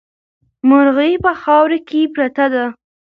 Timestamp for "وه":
2.53-2.65